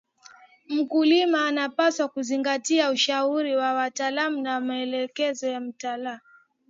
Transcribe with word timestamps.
Mkulima 0.69 1.47
anapaswa 1.47 2.07
kuzingatia 2.07 2.89
ushauri 2.89 3.55
wa 3.55 3.73
wataalam 3.73 4.41
na 4.41 4.59
maelekezo 4.61 5.47
ya 5.47 5.59
mtaala 5.59 6.21